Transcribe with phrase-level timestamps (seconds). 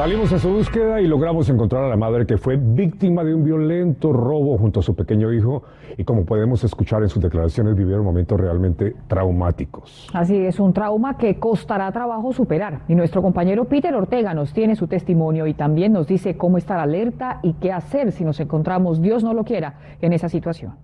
[0.00, 3.44] Salimos a su búsqueda y logramos encontrar a la madre que fue víctima de un
[3.44, 5.62] violento robo junto a su pequeño hijo
[5.98, 10.08] y como podemos escuchar en sus declaraciones vivieron momentos realmente traumáticos.
[10.14, 12.80] Así es, un trauma que costará trabajo superar.
[12.88, 16.78] Y nuestro compañero Peter Ortega nos tiene su testimonio y también nos dice cómo estar
[16.78, 20.76] alerta y qué hacer si nos encontramos, Dios no lo quiera, en esa situación.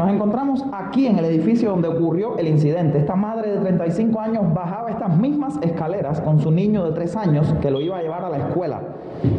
[0.00, 2.96] Nos encontramos aquí en el edificio donde ocurrió el incidente.
[2.96, 7.54] Esta madre de 35 años bajaba estas mismas escaleras con su niño de 3 años
[7.60, 8.80] que lo iba a llevar a la escuela.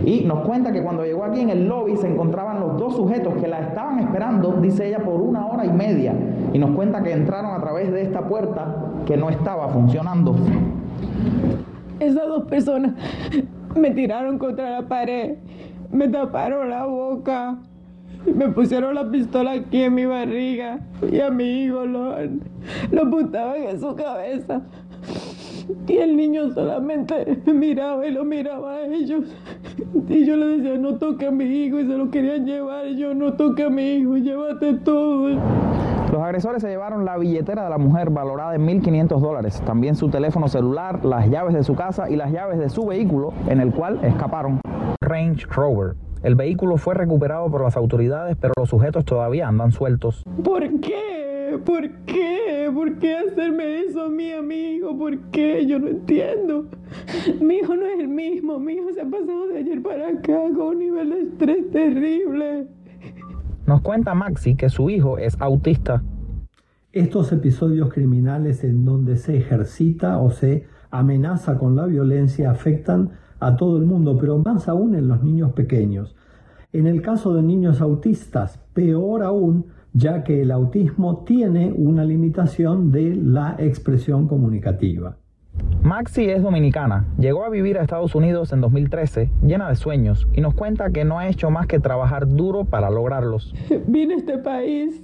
[0.06, 3.34] Y nos cuenta que cuando llegó aquí en el lobby se encontraban los dos sujetos
[3.42, 6.14] que la estaban esperando, dice ella, por una hora y media.
[6.54, 8.76] Y nos cuenta que entraron a través de esta puerta
[9.08, 10.36] que no estaba funcionando.
[12.00, 12.94] Esas dos personas
[13.76, 15.38] me tiraron contra la pared,
[15.92, 17.58] me taparon la boca,
[18.26, 22.16] me pusieron la pistola aquí en mi barriga y a mi hijo lo,
[22.92, 24.62] lo apuntaban en su cabeza.
[25.88, 29.26] Y el niño solamente me miraba y lo miraba a ellos.
[30.10, 32.88] Y yo le decía, no toque a mi hijo y se lo querían llevar.
[32.88, 35.30] Y yo, no toque a mi hijo, llévate todo.
[35.30, 40.10] Los agresores se llevaron la billetera de la mujer valorada en 1.500 dólares, también su
[40.10, 43.72] teléfono celular, las llaves de su casa y las llaves de su vehículo en el
[43.72, 44.60] cual escaparon.
[45.02, 50.24] Range Rover el vehículo fue recuperado por las autoridades, pero los sujetos todavía andan sueltos.
[50.44, 51.60] ¿Por qué?
[51.66, 52.70] ¿Por qué?
[52.74, 54.98] ¿Por qué hacerme eso a mi amigo?
[54.98, 55.66] ¿Por qué?
[55.66, 56.68] Yo no entiendo.
[57.42, 58.60] Mi hijo no es el mismo.
[58.60, 62.68] Mi hijo se ha pasado de ayer para acá con un nivel de estrés terrible.
[63.66, 66.04] Nos cuenta Maxi que su hijo es autista.
[66.92, 73.12] Estos episodios criminales en donde se ejercita o se amenaza con la violencia afectan
[73.42, 76.16] a todo el mundo, pero más aún en los niños pequeños.
[76.72, 82.92] En el caso de niños autistas, peor aún, ya que el autismo tiene una limitación
[82.92, 85.18] de la expresión comunicativa.
[85.84, 90.40] Maxi es dominicana, llegó a vivir a Estados Unidos en 2013 llena de sueños y
[90.40, 93.54] nos cuenta que no ha hecho más que trabajar duro para lograrlos.
[93.88, 95.02] Vine a este país,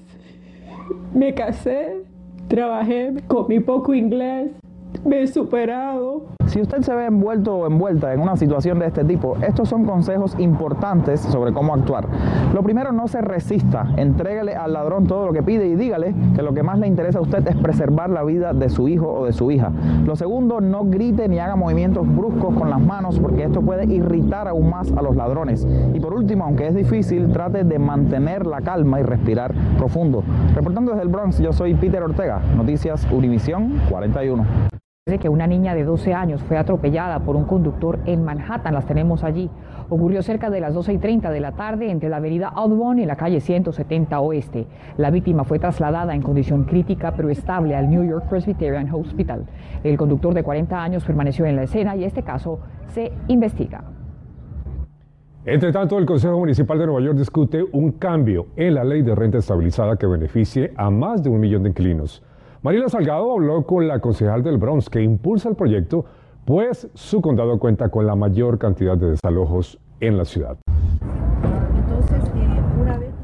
[1.14, 2.04] me casé,
[2.48, 4.52] trabajé, comí poco inglés,
[5.04, 9.04] me he superado, si usted se ve envuelto o envuelta en una situación de este
[9.04, 12.08] tipo, estos son consejos importantes sobre cómo actuar.
[12.54, 16.42] Lo primero, no se resista, entréguele al ladrón todo lo que pide y dígale que
[16.42, 19.26] lo que más le interesa a usted es preservar la vida de su hijo o
[19.26, 19.72] de su hija.
[20.06, 24.48] Lo segundo, no grite ni haga movimientos bruscos con las manos porque esto puede irritar
[24.48, 25.68] aún más a los ladrones.
[25.94, 30.24] Y por último, aunque es difícil, trate de mantener la calma y respirar profundo.
[30.56, 34.77] Reportando desde el Bronx, yo soy Peter Ortega, Noticias Univisión 41
[35.08, 38.86] de que una niña de 12 años fue atropellada por un conductor en Manhattan, las
[38.86, 39.50] tenemos allí.
[39.90, 43.06] Ocurrió cerca de las 12 y 30 de la tarde entre la avenida Audubon y
[43.06, 44.68] la calle 170 Oeste.
[44.98, 49.46] La víctima fue trasladada en condición crítica pero estable al New York Presbyterian Hospital.
[49.82, 53.86] El conductor de 40 años permaneció en la escena y este caso se investiga.
[55.46, 59.16] Entre tanto, el Consejo Municipal de Nueva York discute un cambio en la ley de
[59.16, 62.22] renta estabilizada que beneficie a más de un millón de inquilinos.
[62.68, 66.04] Mariela Salgado habló con la concejal del Bronx que impulsa el proyecto,
[66.44, 70.58] pues su condado cuenta con la mayor cantidad de desalojos en la ciudad.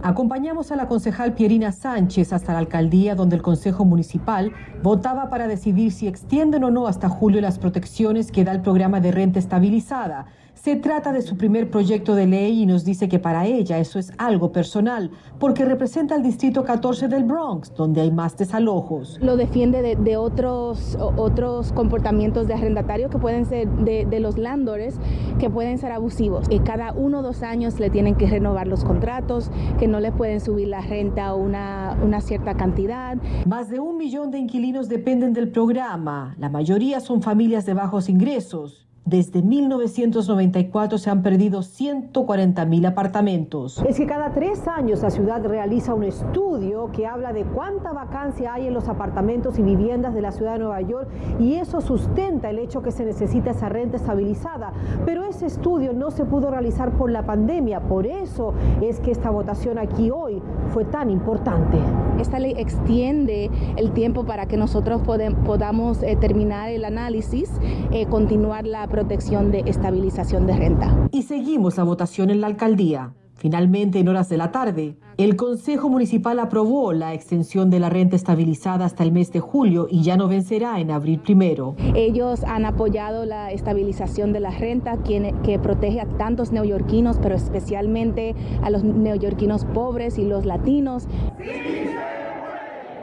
[0.01, 5.49] Acompañamos a la concejal Pierina Sánchez hasta la alcaldía donde el Consejo Municipal votaba para
[5.49, 9.39] decidir si extienden o no hasta julio las protecciones que da el programa de renta
[9.39, 10.27] estabilizada.
[10.53, 13.99] Se trata de su primer proyecto de ley y nos dice que para ella eso
[13.99, 19.19] es algo personal, porque representa el distrito 14 del Bronx, donde hay más desalojos.
[19.21, 24.95] Lo defiende de, otros, otros comportamientos de arrendatario que pueden ser de, los landlords,
[25.37, 26.45] que pueden ser abusivos.
[26.49, 30.13] Y cada uno o dos años le tienen que renovar los contratos, que no le
[30.13, 33.17] pueden subir la renta una, una cierta cantidad.
[33.45, 36.35] Más de un millón de inquilinos dependen del programa.
[36.39, 38.87] La mayoría son familias de bajos ingresos.
[39.05, 43.83] Desde 1994 se han perdido 140 mil apartamentos.
[43.85, 48.53] Es que cada tres años la ciudad realiza un estudio que habla de cuánta vacancia
[48.53, 52.49] hay en los apartamentos y viviendas de la ciudad de Nueva York y eso sustenta
[52.49, 54.71] el hecho que se necesita esa renta estabilizada.
[55.05, 59.31] Pero ese estudio no se pudo realizar por la pandemia, por eso es que esta
[59.31, 60.41] votación aquí hoy
[60.73, 61.77] fue tan importante.
[62.21, 65.01] Esta ley extiende el tiempo para que nosotros
[65.45, 67.51] podamos eh, terminar el análisis,
[67.91, 71.09] eh, continuar la protección de estabilización de renta.
[71.11, 73.11] Y seguimos la votación en la alcaldía.
[73.33, 78.15] Finalmente, en horas de la tarde, el Consejo Municipal aprobó la extensión de la renta
[78.15, 81.75] estabilizada hasta el mes de julio y ya no vencerá en abril primero.
[81.95, 88.35] Ellos han apoyado la estabilización de la renta que protege a tantos neoyorquinos, pero especialmente
[88.61, 91.07] a los neoyorquinos pobres y los latinos.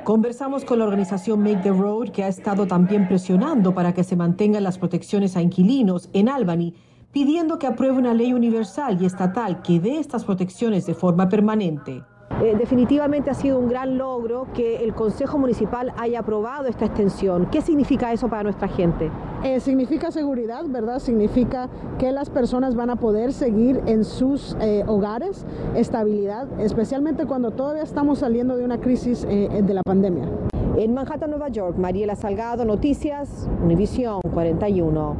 [0.04, 4.16] Conversamos con la organización Make the Road, que ha estado también presionando para que se
[4.16, 6.74] mantengan las protecciones a inquilinos en Albany
[7.12, 12.02] pidiendo que apruebe una ley universal y estatal que dé estas protecciones de forma permanente.
[12.42, 17.46] Eh, definitivamente ha sido un gran logro que el Consejo Municipal haya aprobado esta extensión.
[17.52, 19.10] ¿Qué significa eso para nuestra gente?
[19.44, 21.00] Eh, significa seguridad, ¿verdad?
[21.00, 25.44] Significa que las personas van a poder seguir en sus eh, hogares,
[25.74, 30.24] estabilidad, especialmente cuando todavía estamos saliendo de una crisis de la pandemia.
[30.76, 35.16] En Manhattan, Nueva York, Mariela Salgado, Noticias, Univisión 41.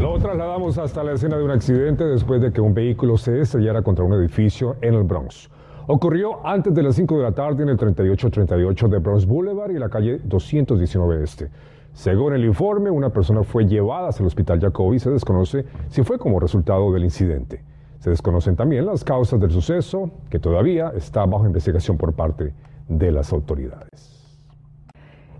[0.00, 3.82] Lo trasladamos hasta la escena de un accidente después de que un vehículo se estrellara
[3.82, 5.48] contra un edificio en el Bronx.
[5.88, 9.78] Ocurrió antes de las 5 de la tarde en el 3838 de Bronx Boulevard y
[9.78, 11.50] la calle 219 Este.
[11.92, 16.04] Según el informe, una persona fue llevada hacia el hospital Jacobi y se desconoce si
[16.04, 17.64] fue como resultado del incidente.
[17.98, 22.54] Se desconocen también las causas del suceso, que todavía está bajo investigación por parte
[22.88, 24.11] de las autoridades.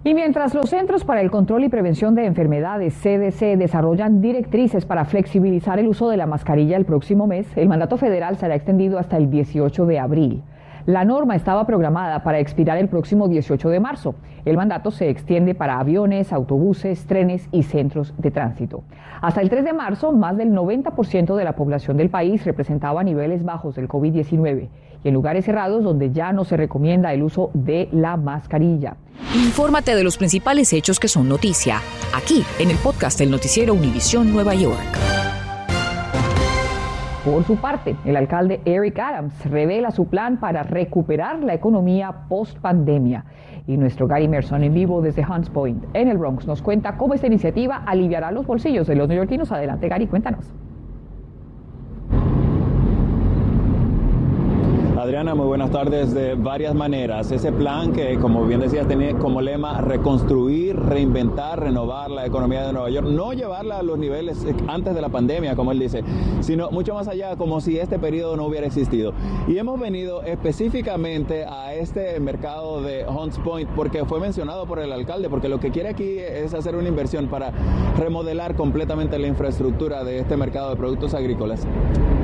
[0.04, 5.04] Y mientras los Centros para el Control y Prevención de Enfermedades, CDC, desarrollan directrices para
[5.04, 9.16] flexibilizar el uso de la mascarilla el próximo mes, el mandato federal será extendido hasta
[9.16, 10.42] el 18 de abril.
[10.86, 14.16] La norma estaba programada para expirar el próximo 18 de marzo.
[14.44, 18.82] El mandato se extiende para aviones, autobuses, trenes y centros de tránsito.
[19.20, 23.44] Hasta el 3 de marzo, más del 90% de la población del país representaba niveles
[23.44, 24.68] bajos del COVID-19
[25.04, 28.96] y en lugares cerrados donde ya no se recomienda el uso de la mascarilla.
[29.34, 31.80] Infórmate de los principales hechos que son noticia,
[32.14, 35.11] aquí en el podcast del noticiero Univisión Nueva York.
[37.24, 42.58] Por su parte, el alcalde Eric Adams revela su plan para recuperar la economía post
[42.58, 43.24] pandemia.
[43.68, 47.14] Y nuestro Gary Merson en vivo desde Hunts Point, en el Bronx, nos cuenta cómo
[47.14, 49.52] esta iniciativa aliviará los bolsillos de los neoyorquinos.
[49.52, 50.52] Adelante, Gary, cuéntanos.
[55.02, 56.14] Adriana, muy buenas tardes.
[56.14, 62.08] De varias maneras, ese plan que, como bien decías, tenía como lema reconstruir, reinventar, renovar
[62.08, 65.72] la economía de Nueva York, no llevarla a los niveles antes de la pandemia, como
[65.72, 66.04] él dice,
[66.38, 69.12] sino mucho más allá, como si este periodo no hubiera existido.
[69.48, 74.92] Y hemos venido específicamente a este mercado de Hunts Point porque fue mencionado por el
[74.92, 77.50] alcalde, porque lo que quiere aquí es hacer una inversión para
[77.98, 81.66] remodelar completamente la infraestructura de este mercado de productos agrícolas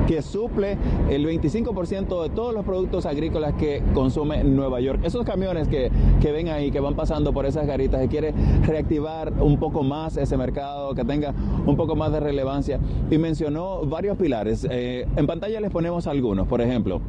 [0.09, 0.79] que suple
[1.11, 5.01] el 25% de todos los productos agrícolas que consume Nueva York.
[5.03, 8.35] Esos camiones que, que ven ahí, que van pasando por esas garitas, que quiere
[8.67, 11.33] reactivar un poco más ese mercado, que tenga
[11.65, 12.79] un poco más de relevancia.
[13.11, 14.67] Y mencionó varios pilares.
[14.71, 17.01] Eh, en pantalla les ponemos algunos, por ejemplo.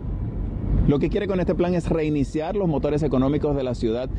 [0.88, 4.10] Lo que quiere con este plan es reiniciar los motores económicos de la ciudad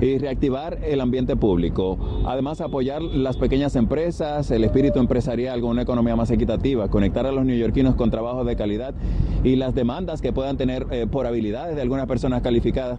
[0.00, 1.98] y reactivar el ambiente público.
[2.26, 7.32] Además, apoyar las pequeñas empresas, el espíritu empresarial con una economía más equitativa, conectar a
[7.32, 8.94] los neoyorquinos con trabajos de calidad
[9.44, 12.98] y las demandas que puedan tener eh, por habilidades de algunas personas calificadas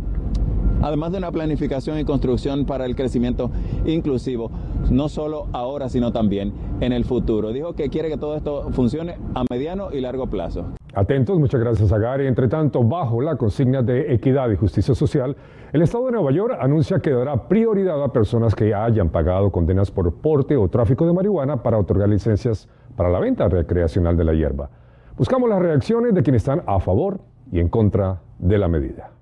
[0.82, 3.52] además de una planificación y construcción para el crecimiento
[3.86, 4.52] inclusivo,
[4.90, 7.52] no solo ahora, sino también en el futuro.
[7.52, 10.66] Dijo que quiere que todo esto funcione a mediano y largo plazo.
[10.94, 12.28] Atentos, muchas gracias a Gary.
[12.28, 15.36] Entre tanto, bajo la consigna de equidad y justicia social,
[15.72, 19.92] el Estado de Nueva York anuncia que dará prioridad a personas que hayan pagado condenas
[19.92, 24.34] por porte o tráfico de marihuana para otorgar licencias para la venta recreacional de la
[24.34, 24.70] hierba.
[25.18, 27.20] Buscamos las reacciones de quienes están a favor
[27.52, 29.17] y en contra de la medida.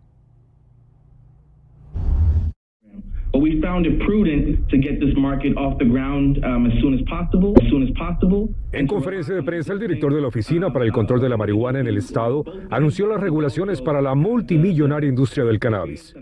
[8.72, 11.80] En conferencia de prensa, el director de la Oficina para el Control de la Marihuana
[11.80, 16.16] en el Estado anunció las regulaciones para la multimillonaria industria del cannabis.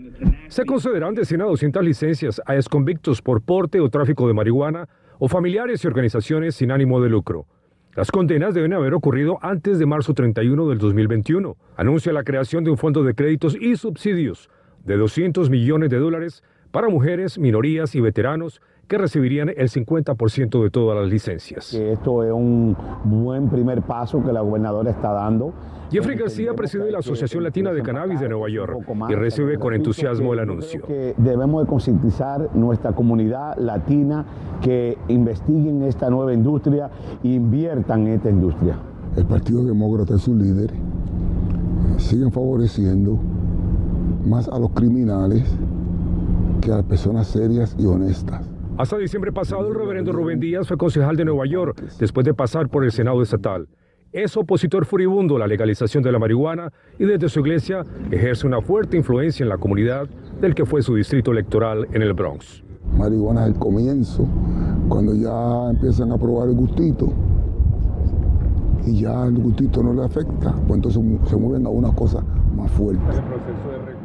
[0.48, 4.88] Se concederán de 100 a 200 licencias a exconvictos por porte o tráfico de marihuana
[5.18, 7.46] o familiares y organizaciones sin ánimo de lucro.
[7.94, 11.56] Las condenas deben haber ocurrido antes de marzo 31 del 2021.
[11.76, 14.50] Anuncia la creación de un fondo de créditos y subsidios
[14.84, 16.42] de 200 millones de dólares
[16.74, 21.72] para mujeres, minorías y veteranos que recibirían el 50% de todas las licencias.
[21.72, 25.52] Esto es un buen primer paso que la gobernadora está dando.
[25.92, 30.32] Jeffrey García preside la Asociación Latina de Cannabis de Nueva York y recibe con entusiasmo
[30.32, 30.82] el anuncio.
[31.16, 34.24] debemos de concientizar nuestra comunidad latina
[34.60, 36.90] que investiguen esta nueva industria
[37.22, 38.76] e inviertan en esta industria.
[39.16, 40.76] El Partido Demócrata y sus líderes
[41.98, 43.16] siguen favoreciendo
[44.26, 45.44] más a los criminales
[46.64, 48.48] que a personas serias y honestas.
[48.78, 52.68] Hasta diciembre pasado, el reverendo Rubén Díaz fue concejal de Nueva York después de pasar
[52.68, 53.68] por el Senado estatal.
[54.12, 58.62] es opositor furibundo a la legalización de la marihuana y desde su iglesia ejerce una
[58.62, 60.08] fuerte influencia en la comunidad
[60.40, 62.62] del que fue su distrito electoral en el Bronx.
[62.96, 64.26] Marihuana es el comienzo,
[64.88, 67.12] cuando ya empiezan a probar el gustito
[68.86, 72.22] y ya el gustito no le afecta, pues entonces se mueven a una cosa
[72.56, 73.02] más fuerte.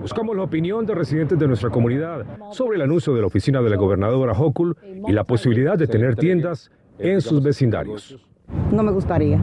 [0.01, 3.69] Buscamos la opinión de residentes de nuestra comunidad sobre el anuncio de la oficina de
[3.69, 4.77] la gobernadora Hochul
[5.07, 8.17] y la posibilidad de tener tiendas en sus vecindarios.
[8.71, 9.39] No me gustaría.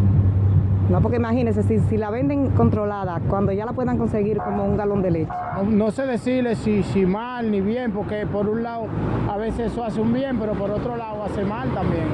[0.90, 4.76] No, porque imagínense, si, si, la venden controlada, cuando ya la puedan conseguir como un
[4.76, 5.32] galón de leche.
[5.68, 8.86] No, sé decirle si, si mal ni bien, porque por un lado
[9.28, 12.04] a veces eso hace un bien, pero por otro lado hace mal también.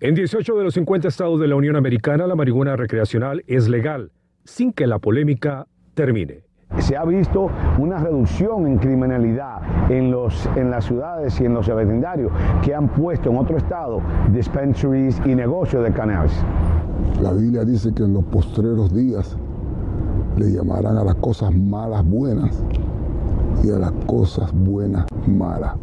[0.00, 4.10] En 18 de los 50 estados de la Unión Americana, la marihuana recreacional es legal,
[4.44, 6.47] sin que la polémica termine.
[6.80, 9.60] Se ha visto una reducción en criminalidad
[9.90, 12.30] en, los, en las ciudades y en los vecindarios
[12.62, 14.00] que han puesto en otro estado
[14.32, 16.32] dispensaries y negocios de cannabis.
[17.20, 19.36] La Biblia dice que en los postreros días
[20.36, 22.62] le llamarán a las cosas malas buenas
[23.64, 25.74] y a las cosas buenas malas.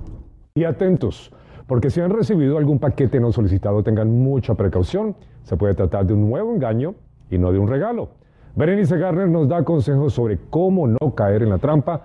[0.55, 1.31] Y atentos,
[1.67, 5.15] porque si han recibido algún paquete no solicitado tengan mucha precaución.
[5.43, 6.95] Se puede tratar de un nuevo engaño
[7.29, 8.09] y no de un regalo.
[8.55, 12.01] Berenice Garner nos da consejos sobre cómo no caer en la trampa.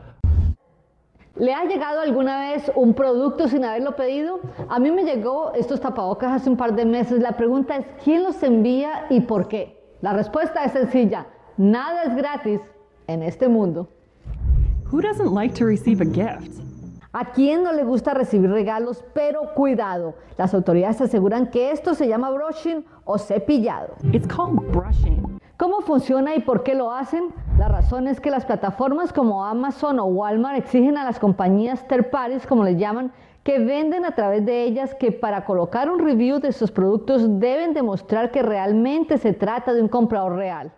[1.37, 4.40] ¿Le ha llegado alguna vez un producto sin haberlo pedido?
[4.69, 7.21] A mí me llegó estos tapabocas hace un par de meses.
[7.21, 9.80] La pregunta es, ¿quién los envía y por qué?
[10.00, 11.28] La respuesta es sencilla.
[11.57, 12.61] Nada es gratis
[13.07, 13.88] en este mundo.
[14.90, 16.61] Who doesn't like to receive a gift?
[17.12, 19.04] ¿A quién no le gusta recibir regalos?
[19.14, 23.95] Pero cuidado, las autoridades aseguran que esto se llama brushing o cepillado.
[24.12, 25.39] It's called brushing.
[25.61, 27.35] ¿Cómo funciona y por qué lo hacen?
[27.59, 32.07] La razón es que las plataformas como Amazon o Walmart exigen a las compañías third
[32.49, 33.12] como les llaman,
[33.43, 37.75] que venden a través de ellas que para colocar un review de sus productos deben
[37.75, 40.73] demostrar que realmente se trata de un comprador real.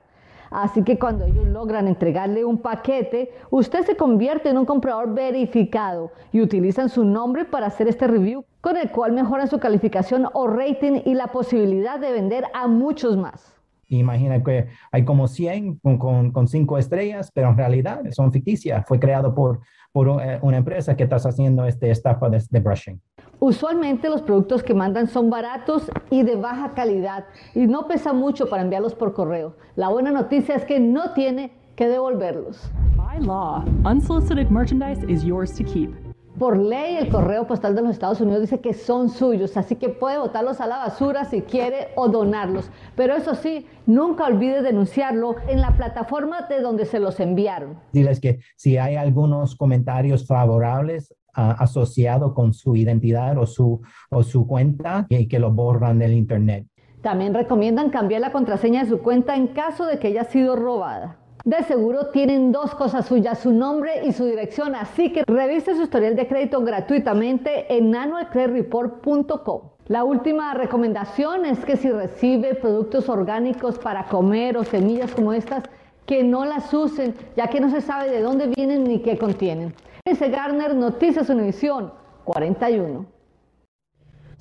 [0.50, 6.10] Así que cuando ellos logran entregarle un paquete, usted se convierte en un comprador verificado
[6.32, 10.48] y utilizan su nombre para hacer este review, con el cual mejoran su calificación o
[10.48, 13.61] rating y la posibilidad de vender a muchos más.
[13.98, 18.84] Imagina que hay como 100 con, con, cinco estrellas, pero en realidad son ficticias.
[18.86, 19.60] Fue creado por,
[19.92, 23.00] por eh, una empresa que está haciendo este estafa de, de, brushing.
[23.38, 28.48] Usualmente los productos que mandan son baratos y de baja calidad y no pesa mucho
[28.48, 29.56] para enviarlos por correo.
[29.76, 32.70] La buena noticia es que no tiene que devolverlos.
[32.96, 36.11] By law, unsolicited merchandise is yours to keep.
[36.38, 39.90] Por ley, el correo postal de los Estados Unidos dice que son suyos, así que
[39.90, 42.70] puede botarlos a la basura si quiere o donarlos.
[42.96, 47.78] Pero eso sí, nunca olvide denunciarlo en la plataforma de donde se los enviaron.
[47.92, 54.22] Diles que si hay algunos comentarios favorables uh, asociados con su identidad o su, o
[54.22, 56.66] su cuenta, y que lo borran del Internet.
[57.02, 61.18] También recomiendan cambiar la contraseña de su cuenta en caso de que haya sido robada.
[61.44, 65.82] De seguro tienen dos cosas suyas, su nombre y su dirección, así que revise su
[65.82, 69.62] historial de crédito gratuitamente en annualcreditreport.com.
[69.88, 75.64] La última recomendación es que si recibe productos orgánicos para comer o semillas como estas,
[76.06, 79.74] que no las usen, ya que no se sabe de dónde vienen ni qué contienen.
[80.04, 83.04] Ese Garner, Noticias Univisión 41.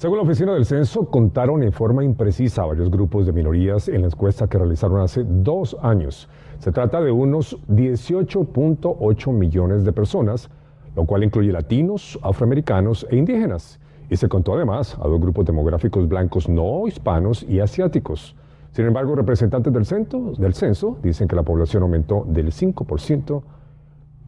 [0.02, 4.08] Según la Oficina del Censo, contaron en forma imprecisa varios grupos de minorías en la
[4.08, 6.28] encuesta que realizaron hace dos años.
[6.62, 10.48] Se trata de unos 18.8 millones de personas,
[10.96, 13.80] lo cual incluye latinos, afroamericanos e indígenas.
[14.12, 18.36] Y se contó además a dos grupos demográficos blancos no hispanos y asiáticos.
[18.74, 23.42] Sin embargo, representantes del censo, dicen que la población aumentó del 5%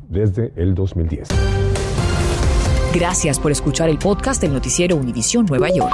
[0.10, 1.30] desde el 2010.
[2.96, 5.94] Gracias por escuchar el podcast del noticiero Univisión Nueva York.